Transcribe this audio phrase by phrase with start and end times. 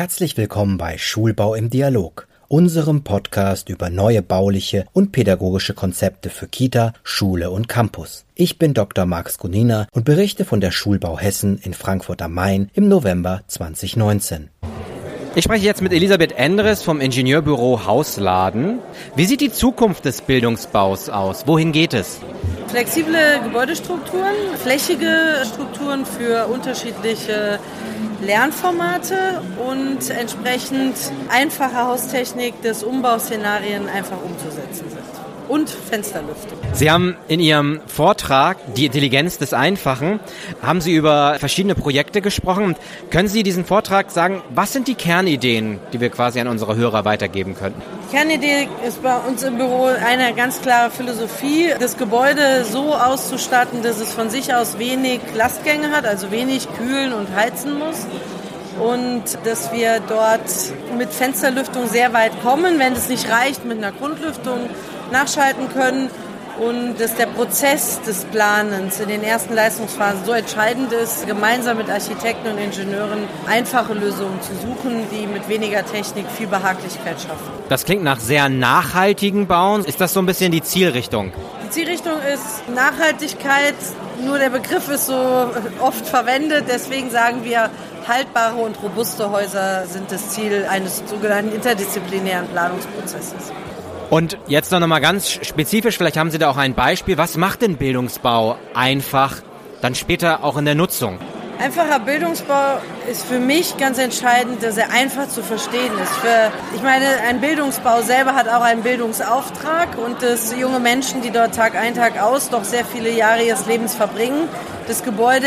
[0.00, 6.48] Herzlich willkommen bei Schulbau im Dialog, unserem Podcast über neue bauliche und pädagogische Konzepte für
[6.48, 8.24] Kita, Schule und Campus.
[8.34, 9.04] Ich bin Dr.
[9.04, 14.48] Max Gunina und berichte von der Schulbau Hessen in Frankfurt am Main im November 2019.
[15.36, 18.80] Ich spreche jetzt mit Elisabeth Endres vom Ingenieurbüro Hausladen.
[19.14, 21.46] Wie sieht die Zukunft des Bildungsbaus aus?
[21.46, 22.18] Wohin geht es?
[22.66, 27.60] Flexible Gebäudestrukturen, flächige Strukturen für unterschiedliche
[28.22, 30.96] Lernformate und entsprechend
[31.28, 35.19] einfache Haustechnik des Umbauszenarien einfach umzusetzen sind.
[35.50, 36.56] Und Fensterlüftung.
[36.74, 40.20] Sie haben in Ihrem Vortrag Die Intelligenz des Einfachen,
[40.62, 42.76] haben Sie über verschiedene Projekte gesprochen.
[43.10, 47.04] Können Sie diesen Vortrag sagen, was sind die Kernideen, die wir quasi an unsere Hörer
[47.04, 47.82] weitergeben könnten?
[48.06, 53.82] Die Kernidee ist bei uns im Büro eine ganz klare Philosophie, das Gebäude so auszustatten,
[53.82, 58.06] dass es von sich aus wenig Lastgänge hat, also wenig kühlen und heizen muss
[58.80, 60.40] und dass wir dort
[60.96, 64.70] mit Fensterlüftung sehr weit kommen, wenn es nicht reicht, mit einer Grundlüftung
[65.10, 66.10] nachschalten können
[66.60, 71.88] und dass der Prozess des Planens in den ersten Leistungsphasen so entscheidend ist, gemeinsam mit
[71.88, 77.50] Architekten und Ingenieuren einfache Lösungen zu suchen, die mit weniger Technik viel Behaglichkeit schaffen.
[77.68, 79.84] Das klingt nach sehr nachhaltigen Bauen.
[79.84, 81.32] Ist das so ein bisschen die Zielrichtung?
[81.64, 83.76] Die Zielrichtung ist Nachhaltigkeit,
[84.24, 85.48] nur der Begriff ist so
[85.80, 87.70] oft verwendet, deswegen sagen wir,
[88.06, 93.52] haltbare und robuste Häuser sind das Ziel eines sogenannten interdisziplinären Planungsprozesses.
[94.10, 97.16] Und jetzt noch mal ganz spezifisch, vielleicht haben Sie da auch ein Beispiel.
[97.16, 99.36] Was macht denn Bildungsbau einfach
[99.82, 101.20] dann später auch in der Nutzung?
[101.60, 106.12] Einfacher Bildungsbau ist für mich ganz entscheidend, dass er einfach zu verstehen ist.
[106.16, 111.30] Für, ich meine, ein Bildungsbau selber hat auch einen Bildungsauftrag und dass junge Menschen, die
[111.30, 114.48] dort Tag ein, Tag aus doch sehr viele Jahre ihres Lebens verbringen,
[114.88, 115.46] das Gebäude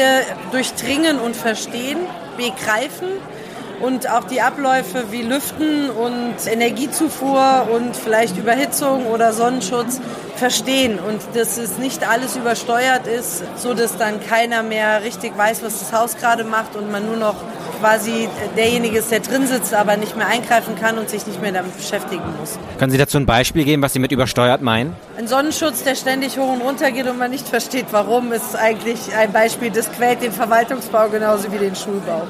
[0.52, 1.98] durchdringen und verstehen,
[2.38, 3.10] begreifen
[3.84, 10.00] und auch die Abläufe wie Lüften und Energiezufuhr und vielleicht Überhitzung oder Sonnenschutz
[10.38, 15.64] verstehen und dass es nicht alles übersteuert ist, so dass dann keiner mehr richtig weiß,
[15.64, 17.36] was das Haus gerade macht und man nur noch
[17.82, 21.52] quasi derjenige ist, der drin sitzt, aber nicht mehr eingreifen kann und sich nicht mehr
[21.52, 22.58] damit beschäftigen muss.
[22.80, 24.96] Können Sie dazu ein Beispiel geben, was Sie mit übersteuert meinen?
[25.18, 29.14] Ein Sonnenschutz, der ständig hoch und runter geht und man nicht versteht, warum, ist eigentlich
[29.18, 32.26] ein Beispiel, das quält den Verwaltungsbau genauso wie den Schulbau.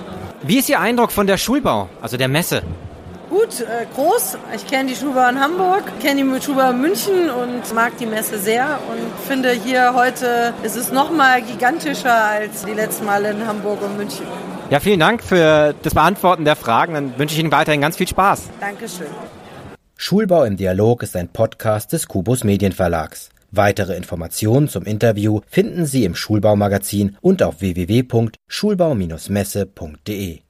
[0.45, 2.63] Wie ist Ihr Eindruck von der Schulbau, also der Messe?
[3.29, 4.37] Gut, äh, groß.
[4.53, 8.37] Ich kenne die Schulbau in Hamburg, kenne die Schulbau in München und mag die Messe
[8.37, 13.47] sehr und finde hier heute ist es noch mal gigantischer als die letzten Male in
[13.47, 14.25] Hamburg und München.
[14.69, 16.93] Ja, vielen Dank für das Beantworten der Fragen.
[16.93, 18.49] Dann wünsche ich Ihnen weiterhin ganz viel Spaß.
[18.59, 19.07] Dankeschön.
[19.95, 23.29] Schulbau im Dialog ist ein Podcast des Kubus Medienverlags.
[23.55, 30.43] Weitere Informationen zum Interview finden Sie im Schulbaumagazin und auf www.schulbau-messe.de.